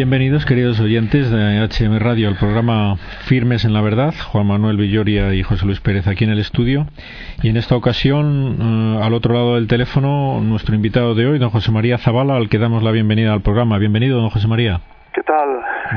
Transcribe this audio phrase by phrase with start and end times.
[0.00, 4.14] Bienvenidos, queridos oyentes de HM Radio, al programa Firmes en la Verdad.
[4.32, 6.86] Juan Manuel Villoria y José Luis Pérez aquí en el estudio.
[7.42, 8.56] Y en esta ocasión,
[8.98, 12.48] eh, al otro lado del teléfono, nuestro invitado de hoy, don José María Zavala, al
[12.48, 13.76] que damos la bienvenida al programa.
[13.76, 14.80] Bienvenido, don José María.
[15.12, 15.48] ¿Qué tal?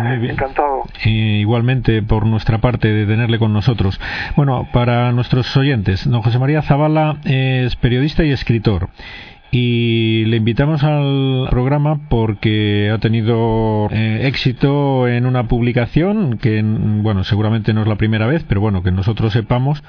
[0.04, 0.32] Muy bien.
[0.32, 0.82] Encantado.
[1.06, 4.02] igualmente, por nuestra parte, de tenerle con nosotros.
[4.36, 8.90] Bueno, para nuestros oyentes, don José María Zavala es periodista y escritor
[9.56, 17.24] y le invitamos al programa porque ha tenido eh, éxito en una publicación que, bueno,
[17.24, 19.84] seguramente no es la primera vez, pero bueno, que nosotros sepamos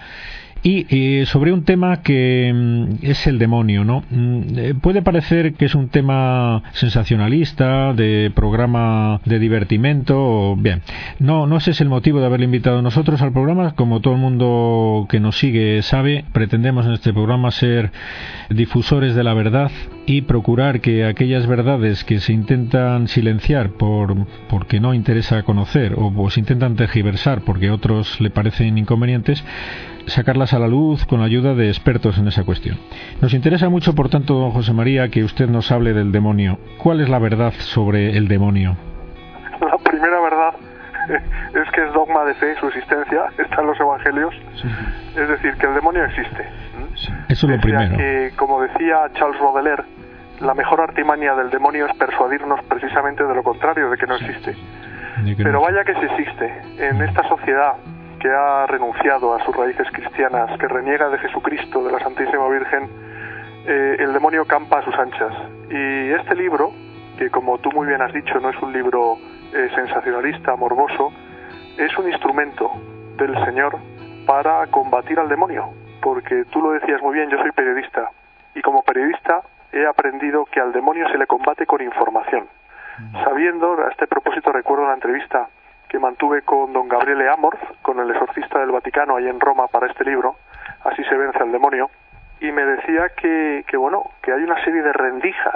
[0.66, 4.02] y sobre un tema que mm, es el demonio, ¿no?
[4.10, 10.80] Mm, eh, puede parecer que es un tema sensacionalista, de programa de divertimento, bien.
[11.18, 13.74] No, no ese es el motivo de haberle invitado a nosotros al programa.
[13.74, 17.92] Como todo el mundo que nos sigue sabe, pretendemos en este programa ser
[18.48, 19.70] difusores de la verdad
[20.06, 26.30] y procurar que aquellas verdades que se intentan silenciar por porque no interesa conocer o
[26.30, 29.44] se intentan tergiversar porque a otros le parecen inconvenientes
[30.06, 32.78] sacarlas a la luz con la ayuda de expertos en esa cuestión.
[33.20, 36.58] Nos interesa mucho, por tanto, don José María, que usted nos hable del demonio.
[36.78, 38.76] ¿Cuál es la verdad sobre el demonio?
[39.60, 40.54] La primera verdad
[41.54, 44.34] es que es dogma de fe su existencia, está en los evangelios.
[45.16, 46.46] Es decir, que el demonio existe.
[47.28, 47.96] Eso es lo primero.
[47.96, 49.84] Que, como decía Charles Baudelaire,
[50.40, 54.56] la mejor artimaña del demonio es persuadirnos precisamente de lo contrario, de que no existe.
[55.36, 56.52] Pero vaya que sí existe.
[56.78, 57.74] En esta sociedad
[58.24, 62.88] que ha renunciado a sus raíces cristianas, que reniega de Jesucristo, de la Santísima Virgen,
[63.66, 65.34] eh, el demonio campa a sus anchas.
[65.68, 66.72] Y este libro,
[67.18, 69.18] que como tú muy bien has dicho, no es un libro
[69.52, 71.12] eh, sensacionalista, morboso,
[71.76, 72.70] es un instrumento
[73.18, 73.76] del Señor
[74.26, 75.74] para combatir al demonio.
[76.00, 78.08] Porque tú lo decías muy bien, yo soy periodista.
[78.54, 82.46] Y como periodista he aprendido que al demonio se le combate con información.
[83.22, 85.46] Sabiendo, a este propósito recuerdo la entrevista
[85.88, 89.86] que mantuve con don Gabriele Amorth, con el exorcista del Vaticano, ahí en Roma para
[89.86, 90.36] este libro,
[90.84, 91.90] Así se vence al demonio,
[92.40, 95.54] y me decía que, que bueno, que hay una serie de rendijas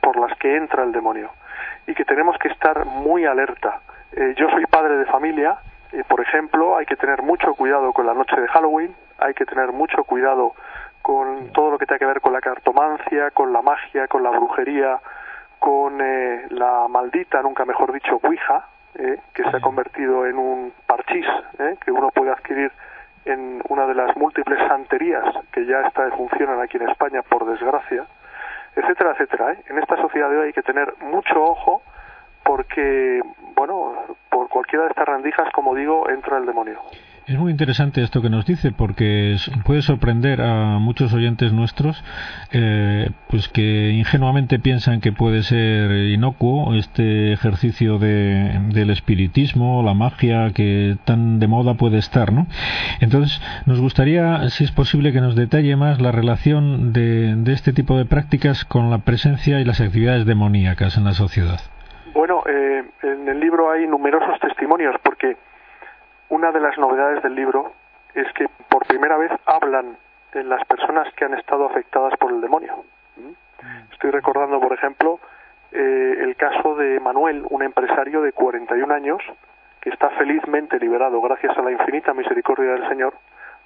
[0.00, 1.30] por las que entra el demonio
[1.86, 3.80] y que tenemos que estar muy alerta.
[4.12, 5.58] Eh, yo soy padre de familia,
[5.92, 9.46] y por ejemplo, hay que tener mucho cuidado con la noche de Halloween, hay que
[9.46, 10.54] tener mucho cuidado
[11.02, 14.30] con todo lo que tenga que ver con la cartomancia, con la magia, con la
[14.30, 14.98] brujería,
[15.58, 18.66] con eh, la maldita, nunca mejor dicho, Ouija,
[18.98, 21.26] eh, que se ha convertido en un parchís
[21.58, 22.72] eh, que uno puede adquirir
[23.24, 28.06] en una de las múltiples santerías que ya está, funcionan aquí en España, por desgracia,
[28.74, 29.52] etcétera, etcétera.
[29.52, 29.58] ¿eh?
[29.68, 31.82] En esta sociedad de hoy hay que tener mucho ojo
[32.44, 33.20] porque,
[33.54, 33.92] bueno,
[34.30, 36.80] por cualquiera de estas rendijas, como digo, entra el demonio.
[37.28, 42.02] Es muy interesante esto que nos dice porque puede sorprender a muchos oyentes nuestros
[42.52, 49.92] eh, pues que ingenuamente piensan que puede ser inocuo este ejercicio de, del espiritismo, la
[49.92, 52.46] magia que tan de moda puede estar, ¿no?
[53.00, 57.74] Entonces nos gustaría, si es posible, que nos detalle más la relación de, de este
[57.74, 61.60] tipo de prácticas con la presencia y las actividades demoníacas en la sociedad.
[62.14, 65.36] Bueno, eh, en el libro hay numerosos testimonios porque
[66.28, 67.72] una de las novedades del libro
[68.14, 69.96] es que por primera vez hablan
[70.32, 72.84] en las personas que han estado afectadas por el demonio.
[73.16, 73.92] ¿Mm?
[73.92, 75.20] Estoy recordando, por ejemplo,
[75.72, 79.22] eh, el caso de Manuel, un empresario de 41 años
[79.80, 83.14] que está felizmente liberado gracias a la infinita misericordia del Señor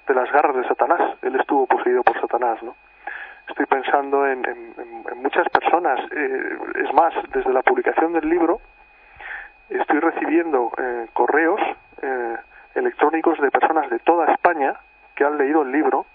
[0.07, 1.17] de las garras de Satanás.
[1.21, 2.75] Él estuvo poseído por Satanás, ¿no?
[3.47, 4.41] Estoy pensando en,
[5.17, 5.99] muchas personas.
[6.11, 8.61] Eh, es más, desde la publicación del libro
[9.69, 11.59] estoy recibiendo eh, correos
[12.01, 12.37] eh,
[12.75, 14.75] electrónicos de personas de toda España
[15.15, 16.05] que han leído el libro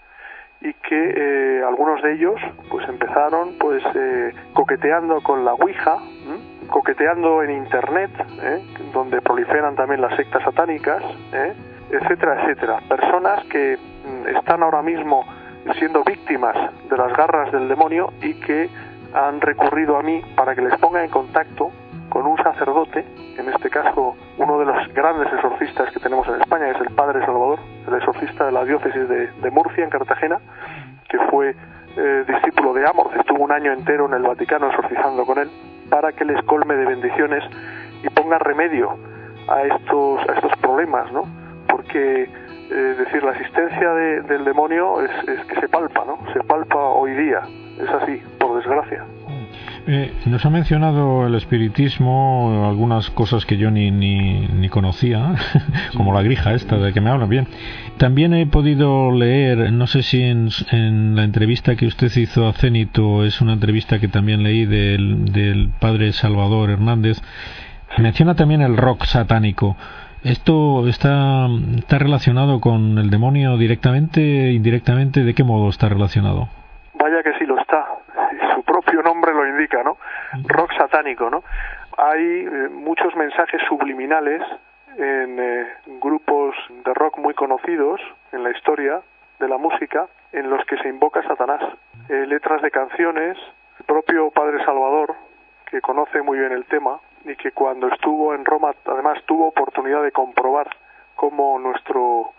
[0.61, 2.35] y que eh, algunos de ellos
[2.69, 5.97] pues empezaron pues eh, coqueteando con la Ouija,
[6.69, 8.11] coqueteando en internet,
[8.41, 8.61] ¿eh?
[8.93, 11.01] donde proliferan también las sectas satánicas,
[11.89, 12.81] etcétera, etcétera.
[12.87, 15.25] Personas que mm, están ahora mismo
[15.77, 16.55] siendo víctimas
[16.89, 18.69] de las garras del demonio y que
[19.13, 21.71] han recurrido a mí para que les ponga en contacto
[22.09, 23.05] con un sacerdote,
[23.37, 27.23] en este caso uno de los grandes exorcistas que tenemos en España, es el Padre
[27.25, 30.39] Salvador, el exorcista de la diócesis de, Murcia, en Cartagena,
[31.07, 31.55] que fue
[31.97, 35.49] eh, discípulo de Amor, estuvo un año entero en el Vaticano exorcizando con él,
[35.89, 37.43] para que les colme de bendiciones
[38.03, 38.97] y ponga remedio
[39.47, 41.23] a estos, a estos problemas, ¿no?
[41.67, 46.19] Porque, eh, decir, la existencia del demonio es, es que se palpa, ¿no?
[46.33, 47.41] Se palpa hoy día,
[47.79, 49.05] es así, por desgracia.
[49.91, 55.33] Eh, nos ha mencionado el espiritismo, algunas cosas que yo ni, ni, conocía,
[55.97, 57.47] como la grija esta de que me hablan bien.
[57.97, 63.25] También he podido leer, no sé si en, la entrevista que usted hizo a Cénito,
[63.25, 67.19] es una entrevista que también leí del, del padre Salvador Hernández,
[67.97, 69.75] Menciona también el rock satánico.
[70.23, 75.23] ¿Esto está, está relacionado con el demonio directamente, indirectamente?
[75.23, 76.49] ¿De qué modo está relacionado?
[76.93, 77.45] Vaya que sí
[78.81, 79.97] propio nombre lo indica, ¿no?
[80.47, 81.43] Rock satánico, ¿no?
[81.97, 84.41] Hay eh, muchos mensajes subliminales
[84.97, 85.67] en eh,
[86.01, 86.55] grupos
[86.85, 87.99] de rock muy conocidos
[88.31, 89.01] en la historia
[89.39, 91.61] de la música en los que se invoca Satanás.
[92.07, 93.37] Eh, letras de canciones,
[93.79, 95.15] el propio Padre Salvador,
[95.69, 100.03] que conoce muy bien el tema y que cuando estuvo en Roma además tuvo oportunidad
[100.03, 100.69] de comprobar
[101.15, 102.31] cómo nuestro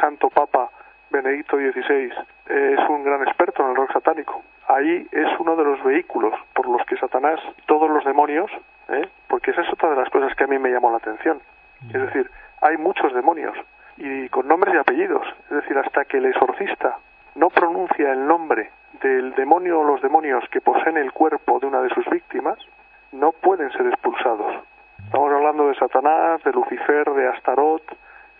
[0.00, 0.70] Santo Papa
[1.10, 2.12] Benedicto XVI
[2.46, 4.42] es un gran experto en el rock satánico.
[4.66, 8.50] Ahí es uno de los vehículos por los que Satanás, todos los demonios,
[9.28, 11.40] porque esa es otra de las cosas que a mí me llamó la atención,
[11.86, 13.56] es decir, hay muchos demonios
[13.96, 15.26] y con nombres y apellidos.
[15.44, 16.98] Es decir, hasta que el exorcista
[17.34, 18.70] no pronuncia el nombre
[19.00, 22.58] del demonio o los demonios que poseen el cuerpo de una de sus víctimas,
[23.12, 24.64] no pueden ser expulsados.
[25.04, 27.82] Estamos hablando de Satanás, de Lucifer, de Astarot,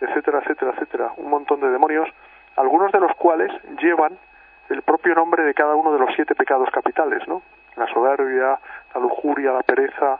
[0.01, 1.11] etcétera, etcétera, etcétera.
[1.17, 2.09] Un montón de demonios,
[2.55, 3.51] algunos de los cuales
[3.81, 4.17] llevan
[4.69, 7.41] el propio nombre de cada uno de los siete pecados capitales, ¿no?
[7.75, 8.59] La soberbia,
[8.93, 10.19] la lujuria, la pereza,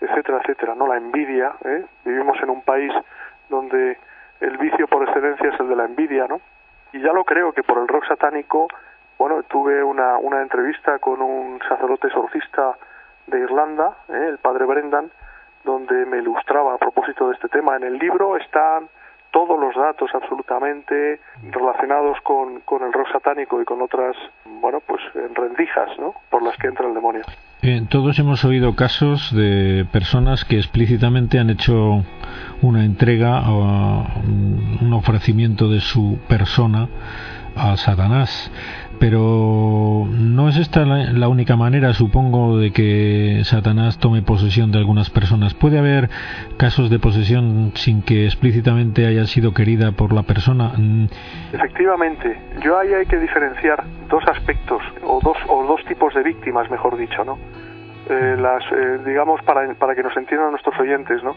[0.00, 0.86] etcétera, etcétera, ¿no?
[0.86, 1.84] La envidia, ¿eh?
[2.04, 2.92] Vivimos en un país
[3.48, 3.98] donde
[4.40, 6.40] el vicio por excelencia es el de la envidia, ¿no?
[6.92, 8.68] Y ya lo creo que por el rock satánico,
[9.18, 12.76] bueno, tuve una, una entrevista con un sacerdote exorcista
[13.26, 14.26] de Irlanda, ¿eh?
[14.28, 15.10] el padre Brendan,
[15.64, 17.76] donde me ilustraba a propósito de este tema.
[17.76, 18.88] En el libro están
[19.36, 24.16] todos los datos absolutamente relacionados con, el rock satánico y con otras,
[24.62, 25.02] bueno, pues
[25.34, 26.14] rendijas, ¿no?
[26.30, 27.20] Por las que entra el demonio.
[27.60, 32.02] Eh, todos hemos oído casos de personas que explícitamente han hecho
[32.62, 36.88] una entrega o un ofrecimiento de su persona
[37.54, 38.50] a Satanás.
[38.98, 45.10] Pero no es esta la, única manera, supongo, de que Satanás tome posesión de algunas
[45.10, 45.54] personas.
[45.54, 46.08] ¿Puede haber
[46.56, 50.72] casos de posesión sin que explícitamente haya sido querida por la persona?
[50.76, 51.06] Mm.
[51.52, 56.70] Efectivamente, yo ahí hay que diferenciar dos aspectos, o dos, o dos tipos de víctimas,
[56.70, 57.38] mejor dicho, ¿no?
[58.08, 61.34] Eh, las, eh, digamos, para, para que nos entiendan nuestros oyentes, ¿no?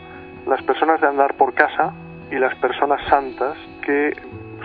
[0.48, 1.94] Las personas de andar por casa
[2.32, 4.14] y las personas santas que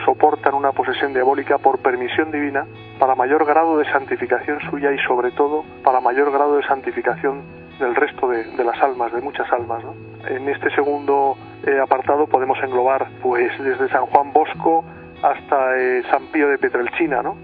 [0.05, 2.67] soportan una posesión diabólica por permisión divina
[3.05, 7.43] para mayor grado de santificación suya y sobre todo para mayor grado de santificación
[7.79, 9.85] del resto de, las almas, de muchas almas.
[10.27, 11.37] En este segundo
[11.67, 14.87] eh, apartado podemos englobar pues desde San Juan Bosco
[15.23, 17.37] hasta eh, San Pío de Pietrelcina, ¿no?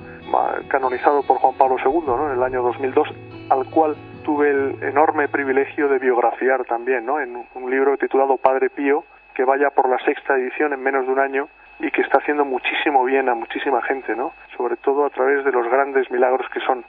[0.68, 3.08] canonizado por Juan Pablo II en el año 2002,
[3.50, 7.20] al cual tuve el enorme privilegio de biografiar también ¿no?
[7.20, 9.04] en un libro titulado Padre Pío,
[9.34, 11.48] que vaya por la sexta edición en menos de un año
[11.80, 14.32] y que está haciendo muchísimo bien a muchísima gente, ¿no?
[14.56, 16.84] Sobre todo a través de los grandes milagros que son,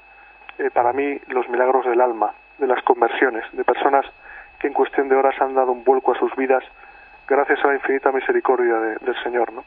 [0.57, 4.05] eh, para mí, los milagros del alma, de las conversiones, de personas
[4.59, 6.63] que en cuestión de horas han dado un vuelco a sus vidas
[7.27, 9.63] gracias a la infinita misericordia del Señor, ¿no?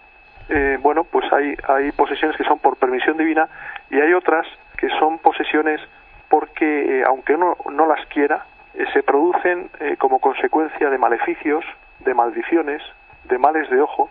[0.51, 3.49] Eh, bueno, pues hay, hay posesiones que son por permisión divina
[3.91, 5.81] y hay otras que son posesiones
[6.29, 8.45] porque, eh, aunque uno no las quiera,
[8.93, 11.65] se producen como consecuencia de maleficios,
[12.01, 12.83] de maldiciones,
[13.23, 14.11] de males de ojo,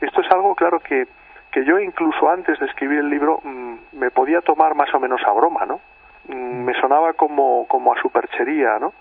[0.00, 1.06] esto es algo, claro, que,
[1.50, 5.20] que yo incluso antes de escribir el libro mm, me podía tomar más o menos
[5.26, 5.80] a broma, ¿no?
[6.28, 8.92] Mm, me sonaba como, como a superchería, ¿no?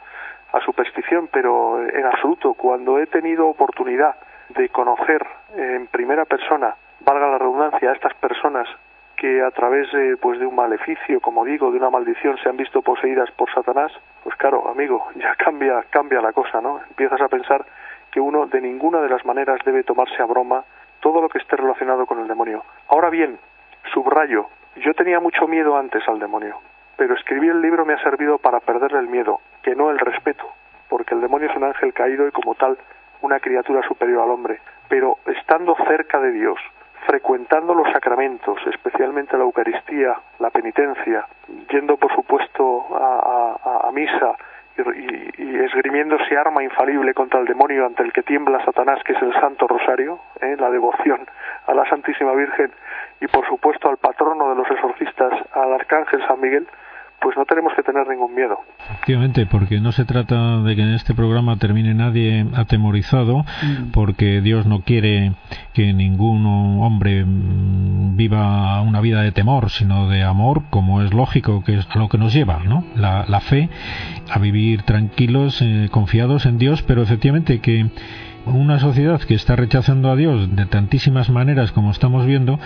[0.53, 2.53] A superstición, pero en absoluto.
[2.53, 4.15] Cuando he tenido oportunidad
[4.49, 8.67] de conocer en primera persona, valga la redundancia, a estas personas
[9.15, 12.57] que a través de, pues de un maleficio, como digo, de una maldición, se han
[12.57, 13.91] visto poseídas por Satanás,
[14.23, 16.81] pues claro, amigo, ya cambia, cambia la cosa, ¿no?
[16.89, 17.65] Empiezas a pensar
[18.11, 20.63] que uno de ninguna de las maneras debe tomarse a broma
[21.05, 22.63] todo lo que esté relacionado con el demonio.
[22.87, 23.37] Ahora bien,
[23.93, 24.47] subrayo,
[24.77, 26.59] yo tenía mucho miedo antes al demonio,
[26.97, 30.51] pero escribir el libro me ha servido para perderle el miedo, que no el respeto,
[30.89, 32.79] porque el demonio es un ángel caído y como tal
[33.21, 36.57] una criatura superior al hombre, pero estando cerca de Dios,
[37.05, 41.27] frecuentando los sacramentos, especialmente la Eucaristía, la penitencia,
[41.69, 44.35] yendo por supuesto a, a misa,
[44.77, 49.21] y, esgrimiendo ese arma infalible contra el demonio ante el que tiembla Satanás, que es
[49.21, 50.55] el Santo Rosario, ¿eh?
[50.59, 51.25] la devoción
[51.67, 52.71] a la Santísima Virgen
[53.21, 56.67] y por supuesto al patrono de los exorcistas, al Arcángel San Miguel,
[57.21, 58.59] pues no tenemos que tener ningún miedo.
[58.89, 63.91] Efectivamente, porque no se trata de que en este programa termine nadie atemorizado, mm.
[63.91, 65.33] porque Dios no quiere
[65.73, 71.63] que ningún hombre mm, viva una vida de temor, sino de amor, como es lógico,
[71.63, 72.83] que es lo que nos lleva, ¿no?
[72.95, 73.69] La, fe
[74.29, 77.89] a vivir tranquilos, eh, confiados en Dios, pero efectivamente que
[78.45, 82.59] una sociedad que está rechazando a Dios de tantísimas maneras como estamos viendo,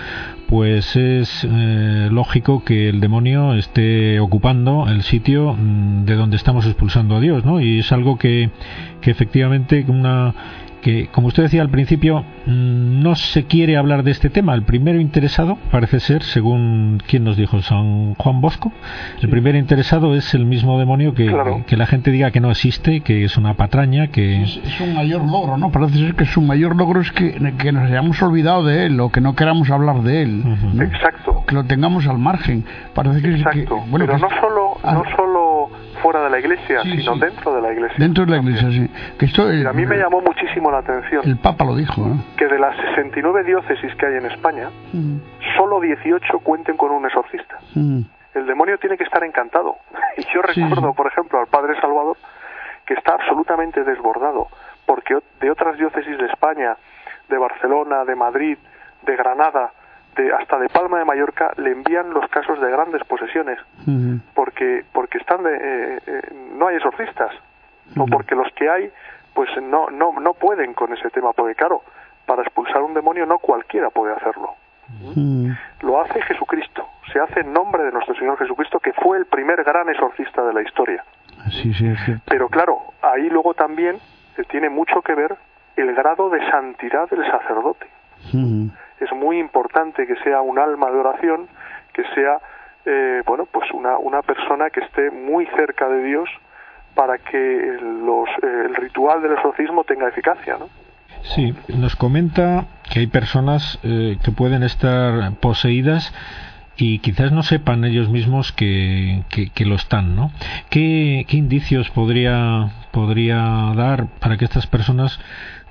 [0.48, 6.66] pues es eh, lógico que el demonio esté ocupando el sitio mm, de donde estamos
[6.66, 7.62] expulsando a Dios, ¿no?
[7.62, 8.50] Y es algo que,
[9.02, 10.34] que efectivamente una
[10.82, 14.54] que, como usted decía al principio, mm, no se quiere hablar de este tema.
[14.54, 18.72] El primero interesado parece ser, según quien nos dijo, San Juan Bosco,
[19.22, 21.34] el primer interesado es el mismo demonio que,
[21.68, 24.44] que, la gente diga que no existe, que es una patraña, que...
[24.44, 25.72] Es, un mayor logro, ¿no?
[25.72, 29.10] Parece ser que su mayor logro es que, que nos hayamos olvidado de él o
[29.10, 30.44] que no queramos hablar de él.
[30.80, 31.44] Exacto.
[31.48, 32.66] Que lo tengamos al margen.
[32.94, 33.84] Parece que, Exacto.
[33.90, 34.78] bueno, Pero no solo...
[34.84, 35.29] No solo
[36.02, 37.98] fuera de la iglesia, sino dentro de la iglesia.
[37.98, 38.90] Dentro de la iglesia, sí.
[39.18, 41.22] Que esto, a mí me llamó muchísimo la atención.
[41.26, 42.04] El Papa lo dijo,
[42.38, 45.18] Que de las 69 diócesis que hay en España, mm.
[45.58, 47.60] solo 18 cuenten con un exorcista.
[47.76, 48.02] Mm.
[48.36, 49.76] El demonio tiene que estar encantado.
[50.18, 52.18] Y yo recuerdo, por ejemplo, al Padre Salvador,
[52.86, 54.48] que está absolutamente desbordado,
[54.86, 56.76] porque de otras diócesis de España,
[57.30, 58.58] de Barcelona, de Madrid,
[59.04, 59.72] de Granada,
[60.38, 63.60] hasta de Palma de Mallorca le envían los casos de grandes posesiones.
[64.34, 66.22] Porque porque están de, eh, eh,
[66.54, 67.32] no hay exorcistas.
[67.98, 68.92] O porque los que hay
[69.34, 71.82] pues no no no pueden con ese tema porque claro
[72.26, 74.56] para expulsar un demonio no cualquiera puede hacerlo.
[75.82, 76.88] Lo hace Jesucristo.
[77.14, 80.54] Se hace en nombre de nuestro Señor Jesucristo que fue el primer gran exorcista de
[80.54, 81.04] la historia.
[81.52, 81.94] Sí, sí,
[82.26, 83.96] pero claro ahí luego también
[84.38, 85.36] eh, tiene mucho que ver
[85.78, 87.88] el grado de santidad del sacerdote
[89.00, 91.48] es muy importante que sea un alma de oración,
[91.94, 92.40] que sea,
[92.86, 96.30] eh, bueno, pues una, una persona que esté muy cerca de Dios
[96.96, 100.70] para que los, eh, el ritual del exorcismo tenga eficacia, ¿no?
[101.22, 106.14] Sí, nos comenta que hay personas eh, que pueden estar poseídas
[106.80, 110.32] y quizás no sepan ellos mismos que, que, lo están, ¿no?
[110.70, 115.20] ¿Qué, ¿Qué, indicios podría, podría dar para que estas personas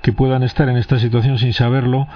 [0.01, 2.07] que puedan estar en esta situación sin saberlo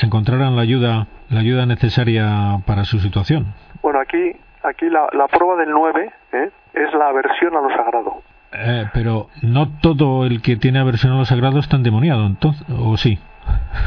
[0.00, 3.54] encontraran la ayuda la ayuda necesaria para su situación.
[3.82, 6.50] Bueno, aquí aquí la, la prueba del 9 ¿eh?
[6.72, 8.22] es la aversión a lo sagrado.
[8.52, 12.96] Eh, pero no todo el que tiene aversión a lo sagrado está endemoniado, entonces, ¿o
[12.96, 13.18] sí?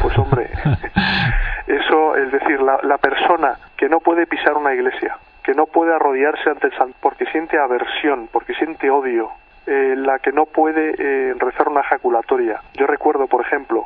[0.02, 0.50] Pues hombre,
[1.68, 5.94] eso es decir, la, la persona que no puede pisar una iglesia, que no puede
[5.94, 9.32] arrodillarse ante el santo porque siente aversión, porque siente odio,
[9.68, 12.62] eh, la que no puede eh, rezar una ejaculatoria.
[12.74, 13.86] Yo recuerdo, por ejemplo,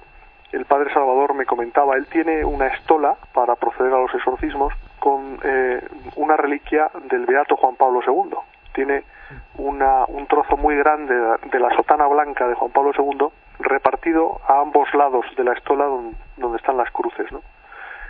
[0.53, 5.37] el padre Salvador me comentaba, él tiene una estola para proceder a los exorcismos con
[5.43, 8.37] eh, una reliquia del beato Juan Pablo II.
[8.73, 9.03] Tiene
[9.57, 13.27] una, un trozo muy grande de la sotana blanca de Juan Pablo II
[13.59, 17.29] repartido a ambos lados de la estola donde, están las cruces.
[17.33, 17.41] ¿no?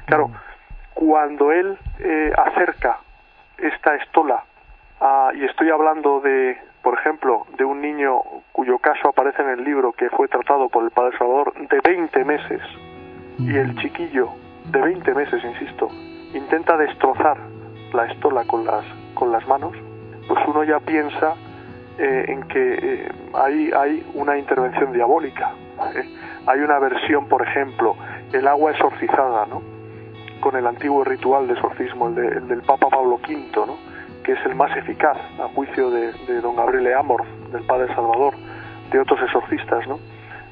[0.06, 0.32] Claro,
[0.94, 1.78] cuando él
[2.38, 3.00] acerca
[3.58, 4.44] esta estola,
[5.34, 8.22] y estoy hablando de, por ejemplo, de un niño
[8.52, 12.24] cuyo caso aparece en el libro que fue tratado por el Padre Salvador de 20
[12.24, 12.62] meses
[13.40, 14.30] y el chiquillo
[14.66, 15.90] de 20 meses, insisto,
[16.34, 17.38] intenta destrozar
[17.94, 19.74] la estola con las, con las manos,
[20.28, 21.36] pues uno ya piensa
[21.98, 25.54] eh, en que eh, hay, hay una intervención diabólica.
[25.96, 26.04] ¿eh?
[26.48, 27.96] Hay una versión, por ejemplo,
[28.32, 29.64] el agua exorcizada, ¿no?
[30.39, 33.96] Con el antiguo ritual de exorcismo, el, el del Papa Pablo V, ¿no?
[34.25, 36.12] que es el más eficaz, a juicio de,
[36.42, 38.34] don Gabriel Amor, del Padre Salvador,
[38.92, 40.00] de otros exorcistas, ¿no?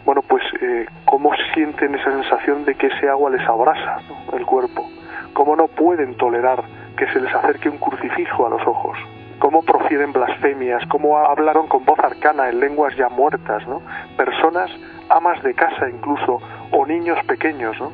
[0.06, 3.98] Bueno, pues, eh, ¿cómo sienten esa sensación de que ese agua les abrasa
[4.34, 4.88] el cuerpo?
[5.34, 6.64] ¿Cómo no pueden tolerar
[6.98, 8.98] que se les acerque un crucifijo a los ojos?
[9.40, 10.86] ¿Cómo profieren blasfemias?
[10.88, 13.82] ¿Cómo hablaron con voz arcana en lenguas ya muertas, ¿no?
[14.16, 14.70] Personas,
[15.10, 16.40] amas de casa incluso,
[16.72, 17.92] o niños pequeños, ¿no?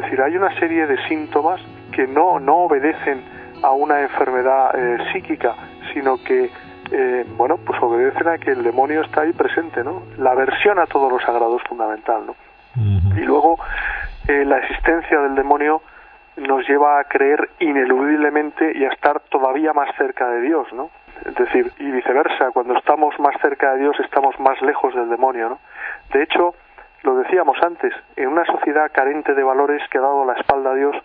[0.00, 1.60] Es decir, hay una serie de síntomas
[1.92, 3.22] que no, no obedecen
[3.62, 5.54] a una enfermedad eh, psíquica,
[5.92, 6.50] sino que
[6.90, 10.02] eh, bueno, pues obedecen a que el demonio está ahí presente, ¿no?
[10.16, 12.34] La aversión a todos los sagrados es fundamental, ¿no?
[13.14, 13.58] Y luego
[14.26, 15.82] eh, la existencia del demonio
[16.36, 20.90] nos lleva a creer ineludiblemente y a estar todavía más cerca de Dios, ¿no?
[21.26, 25.50] Es decir, y viceversa, cuando estamos más cerca de Dios estamos más lejos del demonio,
[25.50, 25.58] ¿no?
[26.14, 26.54] De hecho,
[27.02, 30.74] lo decíamos antes, en una sociedad carente de valores que ha dado la espalda a
[30.74, 30.96] Dios,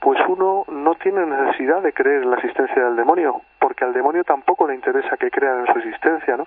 [0.00, 4.24] pues uno no tiene necesidad de creer en la existencia del demonio, porque al demonio
[4.24, 6.46] tampoco le interesa que crean en su existencia, ¿no?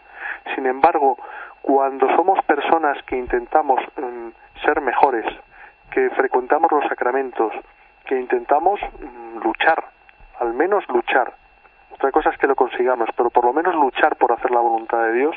[0.55, 1.17] Sin embargo,
[1.61, 4.29] cuando somos personas que intentamos mm,
[4.63, 5.25] ser mejores,
[5.91, 7.53] que frecuentamos los sacramentos,
[8.05, 9.83] que intentamos mm, luchar,
[10.39, 11.33] al menos luchar,
[11.93, 15.03] otra cosa es que lo consigamos, pero por lo menos luchar por hacer la voluntad
[15.03, 15.35] de Dios,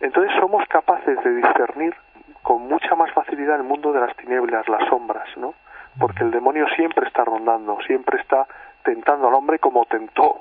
[0.00, 1.94] entonces somos capaces de discernir
[2.42, 5.54] con mucha más facilidad el mundo de las tinieblas, las sombras, ¿no?
[5.98, 8.46] porque el demonio siempre está rondando, siempre está
[8.84, 10.40] tentando al hombre como tentó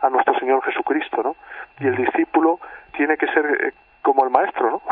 [0.00, 1.36] a nuestro Señor Jesucristo, ¿no?
[1.78, 2.58] Y el discípulo
[2.96, 3.72] tiene que ser eh,
[4.02, 4.82] como el maestro, ¿no?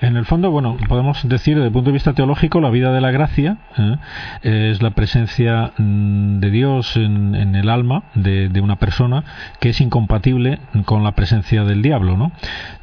[0.00, 3.00] En el fondo, bueno, podemos decir desde el punto de vista teológico, la vida de
[3.00, 3.96] la gracia ¿eh?
[4.42, 9.24] es la presencia mm, de Dios en, el alma de, una persona
[9.60, 12.32] que es incompatible con la presencia del diablo, ¿no?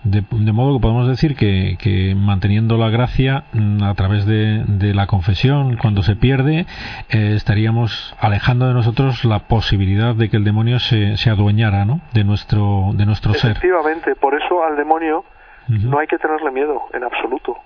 [0.03, 5.77] De, modo que podemos decir que, manteniendo la gracia mm, a través de, la confesión,
[5.77, 6.65] cuando se pierde,
[7.09, 12.01] eh, estaríamos alejando de nosotros la posibilidad de que el demonio se, se adueñara, ¿no?
[12.13, 13.51] De nuestro, de nuestro ser.
[13.51, 15.25] Efectivamente, por eso al demonio
[15.67, 17.57] no hay que tenerle miedo en absoluto.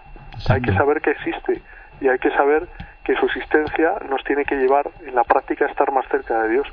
[0.49, 1.61] Hay que saber que existe
[1.99, 2.67] y hay que saber
[3.03, 6.49] que su existencia nos tiene que llevar en la práctica a estar más cerca de
[6.49, 6.67] Dios.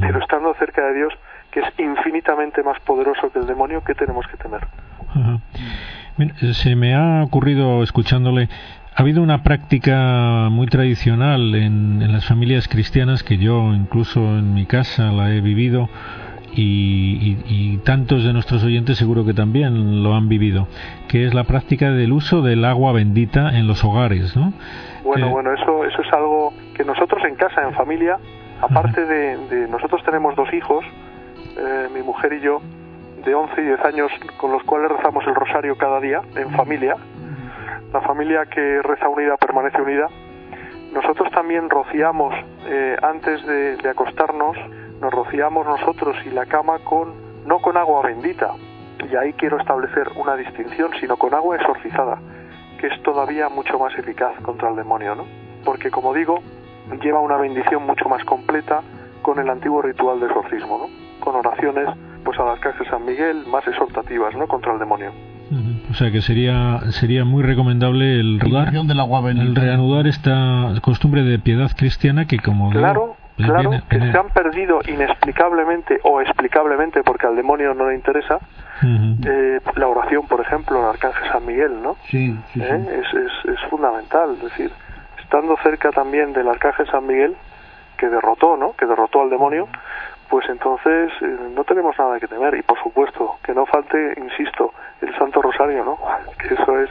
[0.00, 1.12] Pero estando cerca de Dios,
[1.50, 4.66] que es infinitamente más poderoso que el demonio, ¿qué tenemos que temer?
[6.52, 8.50] se me ha ocurrido escuchándole
[8.94, 14.52] ha habido una práctica muy tradicional en, en, las familias cristianas que yo incluso en
[14.52, 15.88] mi casa la he vivido
[16.56, 20.68] y, tantos de nuestros oyentes seguro que también lo han vivido,
[21.08, 24.52] que es la práctica del uso del agua bendita en los hogares, ¿no?
[25.04, 28.18] Bueno, eh, bueno, eso, eso es algo que nosotros en casa, en familia,
[28.60, 30.84] aparte de, nosotros tenemos dos hijos,
[31.56, 32.60] eh, mi mujer y yo,
[33.24, 36.96] de 11 y 10 años, con los cuales rezamos el rosario cada día en familia.
[37.92, 40.06] La familia que reza unida permanece unida.
[40.92, 42.34] Nosotros también rociamos
[42.66, 44.56] eh, antes de acostarnos
[45.00, 48.52] nos rociamos nosotros y la cama con no con agua bendita,
[49.10, 52.18] y ahí quiero establecer una distinción, sino con agua exorcizada,
[52.78, 55.24] que es todavía mucho más eficaz contra el demonio, ¿no?
[55.64, 56.40] Porque como digo,
[57.02, 58.82] lleva una bendición mucho más completa
[59.22, 61.24] con el antiguo ritual de exorcismo, ¿no?
[61.24, 61.88] Con oraciones
[62.24, 64.46] pues al arcángel San Miguel más exhortativas, ¿no?
[64.46, 65.12] contra el demonio.
[65.90, 72.26] O sea que sería sería muy recomendable el, el reanudar esta costumbre de piedad cristiana
[72.26, 77.88] que como claro Claro, que se han perdido inexplicablemente o explicablemente porque al demonio no
[77.88, 78.38] le interesa
[78.82, 81.96] eh, la oración, por ejemplo, el arcángel San Miguel, ¿no?
[82.08, 83.02] Sí, sí, ¿Eh?
[83.02, 84.70] Es, es, es, fundamental, es decir,
[85.22, 87.36] estando cerca también del arcángel San Miguel,
[87.98, 88.72] que derrotó, ¿no?
[88.72, 89.68] Que derrotó al demonio,
[90.28, 94.72] pues entonces eh, no tenemos nada que temer y por supuesto que no falte, insisto,
[95.02, 95.98] el Santo Rosario, ¿no?
[96.38, 96.90] Que eso es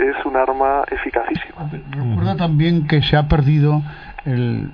[0.00, 1.68] es un arma eficacísima.
[1.90, 3.82] Recuerda también que se ha perdido
[4.24, 4.70] el,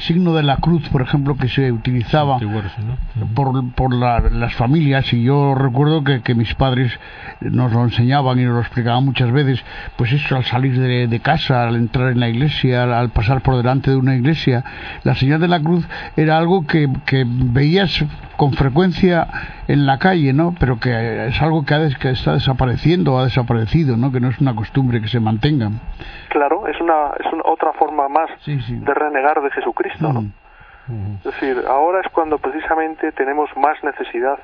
[0.00, 2.38] signo de la cruz, por ejemplo, que se utilizaba
[3.34, 6.98] por, por las familias, y yo recuerdo que, que, mis padres
[7.40, 9.62] nos lo enseñaban y nos lo explicaban muchas veces,
[9.96, 13.90] pues eso, al salir de, casa, al entrar en la iglesia, al, pasar por delante
[13.90, 14.64] de una iglesia,
[15.04, 18.04] la señal de la cruz era algo que, que veías
[18.38, 19.26] con frecuencia
[19.66, 20.54] en la calle, ¿no?
[20.58, 24.12] Pero que es algo que, ha que está desapareciendo o ha desaparecido, ¿no?
[24.12, 25.70] Que no es una costumbre que se mantenga.
[26.28, 30.24] Claro, es una, es una otra forma más de renegar de Jesucristo, ¿no?
[31.18, 34.38] Es decir, ahora es cuando precisamente tenemos más necesidad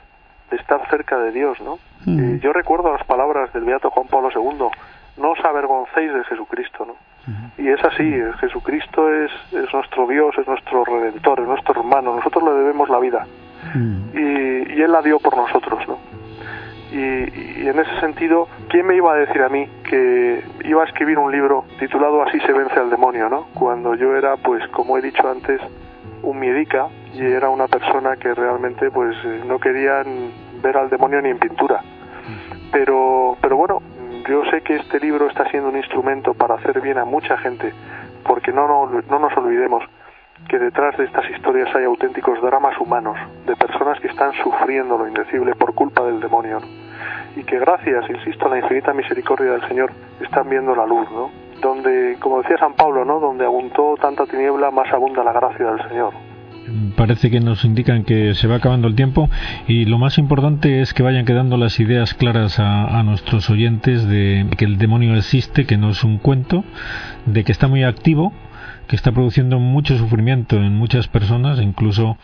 [0.51, 1.79] de estar cerca de Dios, ¿no?
[2.07, 4.69] yo recuerdo las palabras del Beato Juan Pablo II,
[5.17, 6.97] no os avergoncéis de Jesucristo, ¿no?
[7.57, 12.45] Y es así, Jesucristo es, es nuestro Dios, es nuestro Redentor, es nuestro hermano, nosotros
[12.45, 13.27] le debemos la vida.
[14.13, 15.99] y, y, Él la dio por nosotros, ¿no?
[16.93, 21.19] Y, en ese sentido, ¿quién me iba a decir a mí que iba a escribir
[21.19, 23.47] un libro titulado Así se vence al demonio, ¿no?
[23.55, 25.61] Cuando yo era, pues, como he dicho antes,
[26.23, 29.17] un miedica y era una persona que realmente, pues,
[29.47, 31.81] no querían ver al demonio ni en pintura.
[32.73, 33.83] Pero, pero bueno,
[34.29, 37.73] yo sé que este libro está siendo un instrumento para hacer bien a mucha gente,
[38.25, 39.85] porque no, no, no nos olvidemos
[40.49, 43.17] que detrás de estas historias hay auténticos dramas humanos,
[43.47, 46.61] de personas que están sufriendo lo indecible por culpa del demonio,
[47.37, 51.31] y que gracias, insisto, a la infinita misericordia del Señor están viendo la luz, ¿no?
[51.61, 53.21] Donde, como decía San Pablo, ¿no?
[53.21, 56.13] Donde abundó tanta tiniebla, más abunda la gracia del Señor.
[56.97, 59.29] Parece que nos indican que se va acabando el tiempo
[59.67, 64.09] y lo más importante es que vayan quedando las ideas claras a, a nuestros oyentes
[64.09, 66.65] de que el demonio existe, que no es un cuento,
[67.27, 68.33] de que está muy activo
[68.87, 72.17] que está produciendo mucho sufrimiento en muchas personas, incluso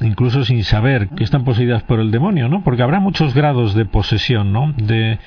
[0.00, 2.62] incluso sin saber que están poseídas por el demonio, ¿no?
[2.62, 4.72] Porque habrá muchos grados de posesión, ¿no?
[4.76, 5.18] De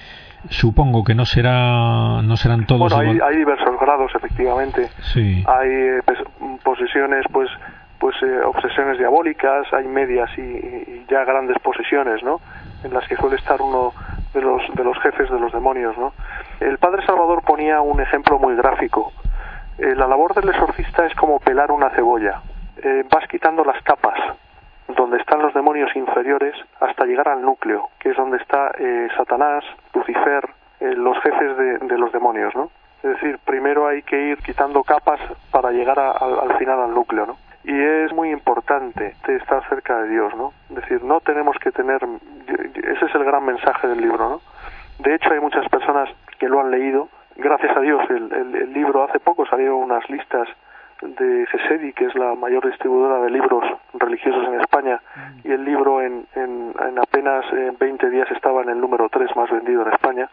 [0.49, 5.43] supongo que no será no serán todos bueno, hay, hay, diversos grados efectivamente sí.
[5.47, 5.99] hay eh,
[6.63, 7.49] posesiones pues
[7.99, 12.39] pues eh, obsesiones diabólicas hay medias y, y, ya grandes posesiones no
[12.83, 13.91] en las que suele estar uno
[14.33, 16.13] de los de los jefes de los demonios no
[16.59, 19.11] el padre Salvador ponía un ejemplo muy gráfico
[19.77, 22.41] eh, la labor del exorcista es como pelar una cebolla.
[22.77, 24.19] Eh, vas quitando las capas
[24.87, 29.63] donde están los demonios inferiores hasta llegar al núcleo, que es donde está eh, Satanás,
[29.93, 32.69] Lucifer, los jefes de, los demonios, ¿no?
[33.01, 37.37] Es decir, primero hay que ir quitando capas para llegar al final al núcleo, ¿no?
[37.63, 40.53] Y es muy importante estar cerca de Dios, ¿no?
[40.69, 41.99] Es decir, no tenemos que tener,
[42.47, 44.41] ese es el gran mensaje del libro, ¿no?
[44.99, 46.09] De hecho, hay muchas personas
[46.39, 47.09] que lo han leído.
[47.47, 50.49] Gracias a Dios, el, el, libro hace poco salieron unas listas
[51.01, 54.99] de GESEDI, que es la mayor distribuidora de libros religiosos en España,
[55.45, 57.45] y el libro en, en, en apenas
[57.79, 60.29] 20 días estaba en el número 3 más vendido en España.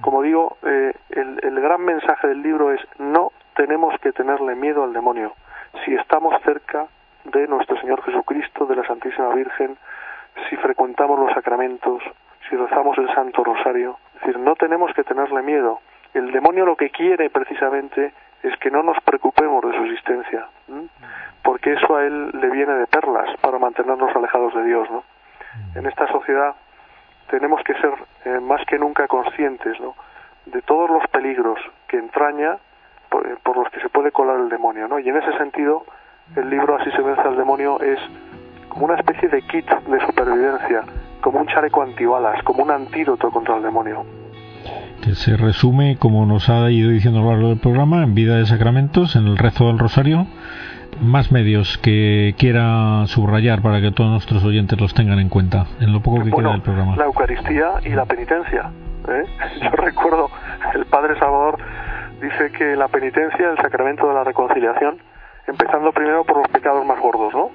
[0.00, 4.84] Como digo, eh, el, el gran mensaje del libro es no tenemos que tenerle miedo
[4.84, 5.34] al demonio.
[5.84, 6.86] Si estamos cerca
[7.24, 9.76] de nuestro Señor Jesucristo, de la Santísima Virgen,
[10.48, 12.02] si frecuentamos los sacramentos,
[12.48, 13.98] si rezamos el Santo Rosario.
[14.14, 15.80] Es decir, no tenemos que tenerle miedo.
[16.18, 20.48] El demonio lo que quiere precisamente es que no nos preocupemos de su existencia,
[21.44, 24.90] porque eso a él le viene de perlas para mantenernos alejados de Dios.
[24.90, 25.04] ¿no?
[25.76, 26.56] En esta sociedad
[27.30, 27.92] tenemos que ser
[28.24, 29.94] eh, más que nunca conscientes ¿no?
[30.46, 32.58] de todos los peligros que entraña
[33.08, 34.88] por, eh, por, los que se puede colar el demonio.
[34.88, 34.98] ¿no?
[34.98, 35.86] Y en ese sentido,
[36.34, 38.00] el libro Así se vence al demonio es
[38.70, 40.82] como una especie de kit de supervivencia,
[41.20, 44.04] como un chaleco antibalas, como un antídoto contra el demonio.
[45.08, 48.36] Que se resume, como nos ha ido diciendo a lo largo del programa, en Vida
[48.36, 50.26] de Sacramentos, en el rezo del Rosario.
[51.00, 55.94] Más medios que quiera subrayar para que todos nuestros oyentes los tengan en cuenta, en
[55.94, 56.94] lo poco que queda del programa.
[56.96, 58.70] La Eucaristía y la penitencia.
[59.08, 59.24] ¿eh?
[59.62, 60.28] Yo recuerdo,
[60.74, 61.58] el Padre Salvador
[62.20, 64.98] dice que la penitencia, el sacramento de la reconciliación,
[65.46, 67.50] empezando primero por los pecados más gordos, ¿no?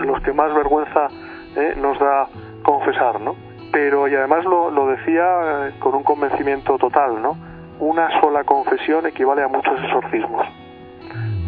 [0.00, 1.08] los que más vergüenza
[1.56, 1.74] ¿eh?
[1.76, 2.28] nos da
[2.62, 3.34] confesar, ¿no?
[3.74, 7.36] Pero, y además lo, lo decía eh, con un convencimiento total, ¿no?
[7.80, 10.46] Una sola confesión equivale a muchos exorcismos.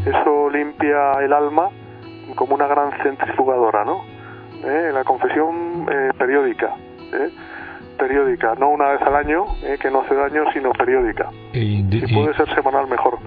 [0.04, 1.70] Eso limpia el alma
[2.34, 4.04] como una gran centrifugadora, ¿no?
[4.64, 4.90] ¿Eh?
[4.92, 5.86] La confesión
[6.18, 6.74] periódica,
[7.12, 7.30] ¿eh?
[7.96, 11.30] periódica, no una vez al año, eh, que no hace daño, sino periódica.
[11.52, 13.18] si puede ser semanal, mejor.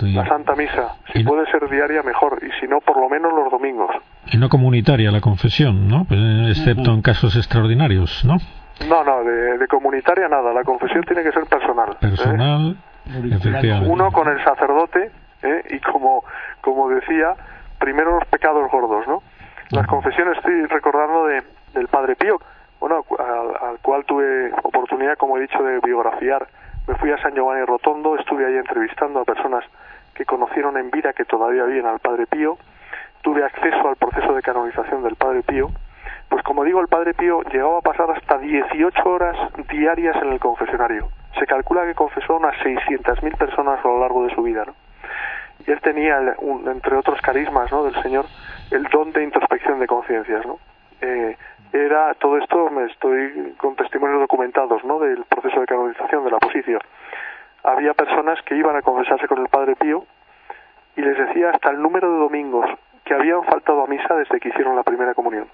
[0.00, 3.50] La Santa Misa, si puede ser diaria, mejor, y si no, por lo menos los
[3.50, 3.90] domingos.
[4.32, 6.04] Y no comunitaria la confesión, ¿no?
[6.04, 8.38] Pues, excepto en casos extraordinarios, ¿no?
[8.88, 11.90] No, no, de, comunitaria nada, la confesión tiene que ser personal.
[11.92, 11.96] ¿eh?
[12.00, 12.76] Personal,
[13.06, 13.90] efectivamente.
[13.90, 15.10] Uno con el sacerdote,
[15.42, 15.62] ¿eh?
[15.70, 16.24] y como,
[16.60, 17.34] como decía,
[17.78, 19.22] primero los pecados gordos, ¿no?
[19.70, 21.42] Las confesiones, estoy recordando de,
[21.74, 22.38] del Padre Pío,
[22.80, 26.46] bueno, al, cual tuve oportunidad, como he dicho, de biografiar.
[26.88, 29.62] Me fui a San Giovanni Rotondo, estuve ahí entrevistando a personas
[30.14, 32.56] que conocieron en vida que todavía viven al Padre Pío,
[33.20, 35.68] tuve acceso al proceso de canonización del Padre Pío,
[36.30, 39.36] pues como digo, el Padre Pío llegaba a pasar hasta 18 horas
[39.68, 41.10] diarias en el confesionario.
[41.38, 44.64] Se calcula que confesó a unas 600.000 personas a lo largo de su vida.
[45.66, 48.24] Y él tenía, entre otros carismas, ¿no?, del Señor,
[48.70, 50.58] el don de introspección de conciencias, ¿no?
[51.00, 51.36] Eh,
[51.72, 54.98] era todo esto, me estoy con testimonios documentados, ¿no?
[54.98, 56.80] Del proceso de canonización de la posición.
[57.62, 60.04] Había personas que iban a confesarse con el Padre Pío
[60.96, 62.66] y les decía hasta el número de domingos
[63.04, 65.48] que habían faltado a misa desde que hicieron la primera comunión.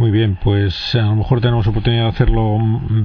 [0.00, 2.56] Muy bien, pues a lo mejor tenemos oportunidad de hacerlo,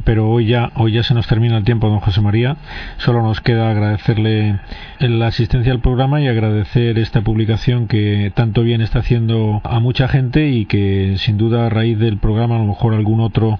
[0.05, 2.55] pero hoy ya, hoy ya se nos termina el tiempo, don José María.
[2.99, 4.61] Solo nos queda agradecerle
[4.99, 10.07] la asistencia al programa y agradecer esta publicación que tanto bien está haciendo a mucha
[10.07, 13.59] gente y que sin duda a raíz del programa a lo mejor algún otro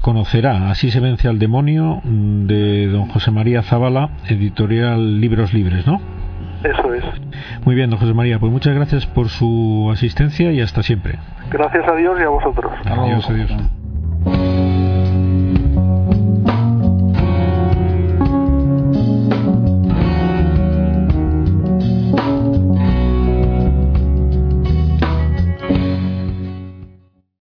[0.00, 0.70] conocerá.
[0.70, 6.00] Así se vence al demonio de don José María Zavala, editorial Libros Libres, ¿no?
[6.64, 7.04] Eso es.
[7.64, 11.18] Muy bien, don José María, pues muchas gracias por su asistencia y hasta siempre.
[11.50, 12.72] Gracias a Dios y a vosotros.
[12.84, 13.79] Adiós, adiós.